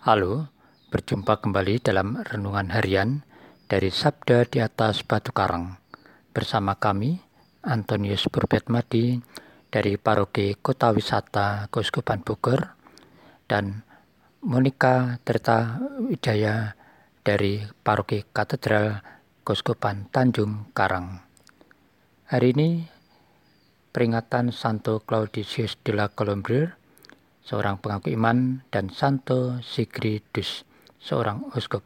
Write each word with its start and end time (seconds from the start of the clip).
Halo, 0.00 0.48
berjumpa 0.88 1.44
kembali 1.44 1.76
dalam 1.84 2.16
renungan 2.24 2.72
harian 2.72 3.20
dari 3.68 3.92
Sabda 3.92 4.48
di 4.48 4.56
atas 4.56 5.04
Batu 5.04 5.28
Karang 5.28 5.76
bersama 6.32 6.72
kami 6.80 7.20
Antonius 7.60 8.24
Madi 8.72 9.20
dari 9.68 10.00
Paroki 10.00 10.56
Kota 10.56 10.88
Wisata 10.96 11.68
Keuskupan 11.68 12.24
Bogor 12.24 12.80
dan 13.44 13.84
Monika 14.40 15.20
Tirta 15.20 15.84
Wijaya 16.00 16.72
dari 17.20 17.60
Paroki 17.84 18.24
Katedral 18.24 19.04
Keuskupan 19.44 20.08
Tanjung 20.08 20.72
Karang. 20.72 21.20
Hari 22.24 22.56
ini 22.56 22.88
peringatan 23.92 24.48
Santo 24.48 25.04
Claudicius 25.04 25.76
de 25.84 25.92
la 25.92 26.08
Colombier 26.08 26.79
seorang 27.44 27.80
pengaku 27.80 28.12
iman, 28.14 28.64
dan 28.68 28.92
Santo 28.92 29.60
Sigridus, 29.64 30.64
seorang 31.00 31.50
uskup. 31.56 31.84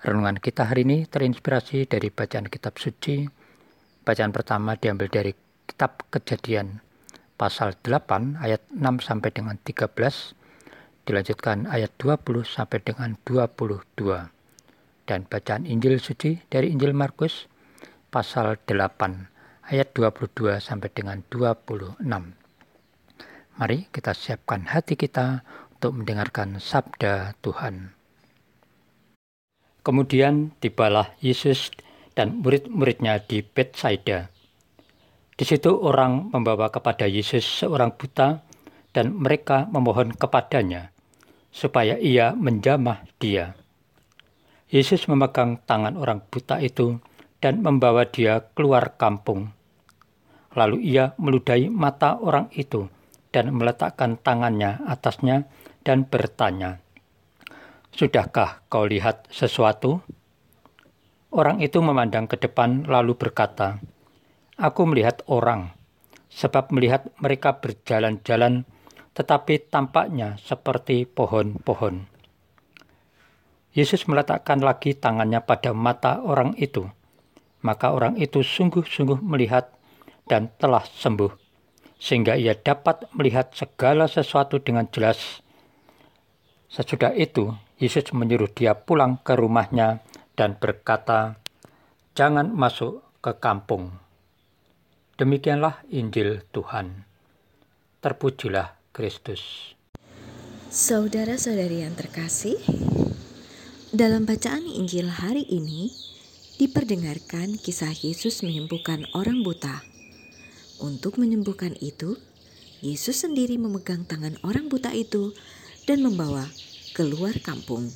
Renungan 0.00 0.40
kita 0.40 0.70
hari 0.70 0.88
ini 0.88 1.04
terinspirasi 1.04 1.84
dari 1.84 2.08
bacaan 2.08 2.48
kitab 2.48 2.80
suci. 2.80 3.28
Bacaan 4.00 4.32
pertama 4.32 4.74
diambil 4.80 5.12
dari 5.12 5.32
kitab 5.68 6.08
Kejadian 6.08 6.80
pasal 7.40 7.76
8 7.78 8.36
ayat 8.40 8.64
6 8.72 8.80
sampai 9.00 9.30
dengan 9.32 9.56
13 9.60 9.96
dilanjutkan 11.08 11.64
ayat 11.68 11.92
20 11.96 12.44
sampai 12.44 12.84
dengan 12.84 13.16
22 13.24 13.86
dan 15.08 15.24
bacaan 15.24 15.64
Injil 15.64 15.96
suci 15.96 16.36
dari 16.52 16.68
Injil 16.68 16.92
Markus 16.92 17.48
pasal 18.12 18.60
8 18.62 19.72
ayat 19.72 19.88
22 19.96 20.60
sampai 20.60 20.88
dengan 20.92 21.24
26. 21.32 22.39
Mari 23.58 23.90
kita 23.90 24.14
siapkan 24.14 24.70
hati 24.70 24.94
kita 24.94 25.42
untuk 25.80 25.96
mendengarkan 25.96 26.60
sabda 26.60 27.34
Tuhan. 27.40 27.96
Kemudian 29.80 30.52
tibalah 30.60 31.16
Yesus 31.24 31.72
dan 32.12 32.44
murid-muridnya 32.44 33.16
di 33.24 33.40
Bethsaida. 33.40 34.28
Di 35.34 35.48
situ 35.48 35.72
orang 35.72 36.28
membawa 36.30 36.68
kepada 36.68 37.08
Yesus 37.08 37.48
seorang 37.48 37.96
buta 37.96 38.44
dan 38.92 39.16
mereka 39.16 39.64
memohon 39.72 40.12
kepadanya 40.12 40.92
supaya 41.48 41.96
ia 41.96 42.36
menjamah 42.36 43.08
dia. 43.16 43.56
Yesus 44.68 45.08
memegang 45.08 45.58
tangan 45.64 45.96
orang 45.96 46.22
buta 46.28 46.60
itu 46.60 47.00
dan 47.40 47.64
membawa 47.64 48.04
dia 48.04 48.52
keluar 48.52 49.00
kampung. 49.00 49.50
Lalu 50.52 50.92
ia 50.92 51.16
meludahi 51.16 51.72
mata 51.72 52.20
orang 52.20 52.52
itu 52.52 52.86
dan 53.30 53.54
meletakkan 53.54 54.18
tangannya 54.18 54.82
atasnya 54.86 55.46
dan 55.86 56.06
bertanya, 56.06 56.82
Sudahkah 57.90 58.62
kau 58.70 58.86
lihat 58.86 59.26
sesuatu? 59.34 59.98
Orang 61.30 61.58
itu 61.58 61.82
memandang 61.82 62.30
ke 62.30 62.38
depan 62.38 62.86
lalu 62.86 63.18
berkata, 63.18 63.82
Aku 64.58 64.86
melihat 64.86 65.26
orang, 65.26 65.74
sebab 66.30 66.70
melihat 66.70 67.10
mereka 67.18 67.58
berjalan-jalan, 67.58 68.62
tetapi 69.14 69.66
tampaknya 69.70 70.38
seperti 70.38 71.06
pohon-pohon. 71.06 72.06
Yesus 73.70 74.06
meletakkan 74.10 74.58
lagi 74.62 74.98
tangannya 74.98 75.42
pada 75.42 75.70
mata 75.70 76.22
orang 76.22 76.54
itu, 76.58 76.86
maka 77.62 77.94
orang 77.94 78.18
itu 78.18 78.42
sungguh-sungguh 78.42 79.22
melihat 79.22 79.70
dan 80.26 80.50
telah 80.58 80.82
sembuh 80.82 81.49
sehingga 82.00 82.34
ia 82.34 82.56
dapat 82.56 83.04
melihat 83.12 83.52
segala 83.52 84.08
sesuatu 84.08 84.56
dengan 84.56 84.88
jelas. 84.88 85.44
Sesudah 86.72 87.12
itu, 87.12 87.52
Yesus 87.76 88.16
menyuruh 88.16 88.48
dia 88.48 88.72
pulang 88.72 89.20
ke 89.20 89.36
rumahnya 89.36 90.00
dan 90.32 90.56
berkata, 90.56 91.36
"Jangan 92.16 92.56
masuk 92.56 93.04
ke 93.20 93.36
kampung." 93.36 93.92
Demikianlah 95.20 95.84
Injil 95.92 96.40
Tuhan. 96.48 97.04
Terpujilah 98.00 98.80
Kristus. 98.96 99.76
Saudara-saudari 100.72 101.84
yang 101.84 101.92
terkasih, 101.92 102.56
dalam 103.92 104.24
bacaan 104.24 104.64
Injil 104.64 105.12
hari 105.12 105.44
ini 105.44 105.92
diperdengarkan 106.56 107.60
kisah 107.60 107.92
Yesus 107.92 108.40
menyembuhkan 108.40 109.04
orang 109.12 109.44
buta 109.44 109.89
untuk 110.80 111.20
menyembuhkan 111.20 111.76
itu, 111.78 112.16
Yesus 112.80 113.28
sendiri 113.28 113.60
memegang 113.60 114.08
tangan 114.08 114.40
orang 114.40 114.72
buta 114.72 114.96
itu 114.96 115.36
dan 115.84 116.00
membawa 116.00 116.48
keluar 116.96 117.36
kampung. 117.44 117.92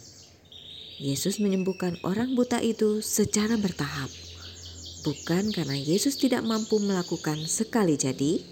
Yesus 1.01 1.41
menyembuhkan 1.43 1.99
orang 2.05 2.37
buta 2.39 2.61
itu 2.61 3.01
secara 3.01 3.59
bertahap, 3.59 4.13
bukan 5.03 5.51
karena 5.51 5.75
Yesus 5.75 6.21
tidak 6.21 6.45
mampu 6.47 6.79
melakukan 6.79 7.41
sekali 7.49 7.99
jadi, 7.99 8.45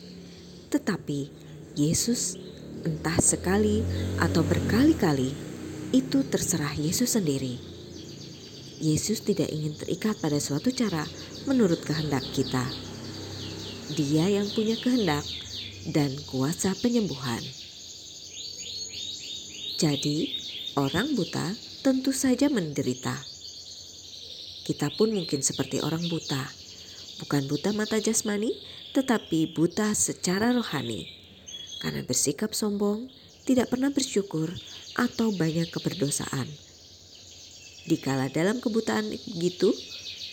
tetapi 0.73 1.31
Yesus 1.79 2.41
entah 2.83 3.21
sekali 3.23 3.85
atau 4.19 4.43
berkali-kali 4.43 5.31
itu 5.95 6.25
terserah 6.27 6.75
Yesus 6.75 7.15
sendiri. 7.15 7.61
Yesus 8.83 9.23
tidak 9.23 9.53
ingin 9.53 9.79
terikat 9.79 10.19
pada 10.19 10.43
suatu 10.43 10.75
cara 10.75 11.07
menurut 11.47 11.79
kehendak 11.87 12.27
kita 12.35 12.92
dia 13.91 14.31
yang 14.31 14.47
punya 14.55 14.79
kehendak 14.79 15.27
dan 15.91 16.15
kuasa 16.31 16.79
penyembuhan. 16.79 17.43
Jadi, 19.83 20.31
orang 20.79 21.19
buta 21.19 21.59
tentu 21.83 22.15
saja 22.15 22.47
menderita. 22.47 23.19
Kita 24.63 24.95
pun 24.95 25.11
mungkin 25.11 25.43
seperti 25.43 25.83
orang 25.83 26.07
buta, 26.07 26.47
bukan 27.19 27.51
buta 27.51 27.75
mata 27.75 27.99
jasmani, 27.99 28.55
tetapi 28.95 29.59
buta 29.59 29.91
secara 29.99 30.55
rohani, 30.55 31.11
karena 31.83 32.07
bersikap 32.07 32.55
sombong, 32.55 33.11
tidak 33.43 33.75
pernah 33.75 33.91
bersyukur, 33.91 34.55
atau 34.95 35.35
banyak 35.35 35.67
keberdosaan. 35.75 36.47
Dikala 37.91 38.31
dalam 38.31 38.63
kebutaan 38.63 39.11
begitu, 39.35 39.75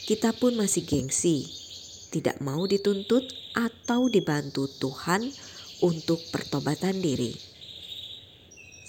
kita 0.05 0.29
pun 0.37 0.53
masih 0.53 0.85
gengsi, 0.85 1.58
tidak 2.09 2.41
mau 2.41 2.65
dituntut 2.65 3.25
atau 3.53 4.09
dibantu 4.09 4.65
Tuhan 4.81 5.29
untuk 5.85 6.19
pertobatan 6.33 6.99
diri. 6.99 7.33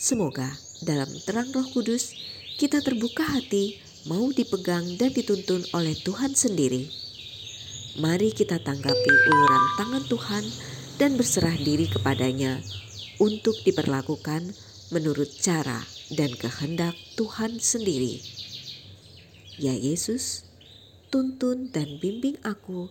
Semoga 0.00 0.48
dalam 0.81 1.08
terang 1.28 1.53
Roh 1.53 1.69
Kudus 1.70 2.16
kita 2.56 2.81
terbuka 2.84 3.25
hati, 3.25 3.81
mau 4.08 4.32
dipegang 4.32 4.97
dan 4.97 5.12
dituntun 5.12 5.64
oleh 5.76 5.97
Tuhan 5.97 6.32
sendiri. 6.32 6.88
Mari 8.00 8.32
kita 8.32 8.60
tanggapi 8.60 9.12
uluran 9.28 9.64
tangan 9.76 10.04
Tuhan 10.08 10.44
dan 10.97 11.16
berserah 11.16 11.56
diri 11.56 11.88
kepadanya 11.88 12.60
untuk 13.20 13.56
diperlakukan 13.64 14.52
menurut 14.92 15.28
cara 15.41 15.84
dan 16.12 16.32
kehendak 16.37 16.97
Tuhan 17.16 17.60
sendiri. 17.60 18.20
Ya 19.60 19.76
Yesus, 19.76 20.48
tuntun 21.12 21.69
dan 21.69 22.00
bimbing 22.00 22.41
aku 22.41 22.88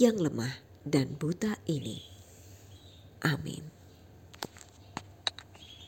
yang 0.00 0.16
lemah 0.16 0.64
dan 0.88 1.12
buta 1.20 1.60
ini. 1.68 2.00
Amin. 3.20 3.79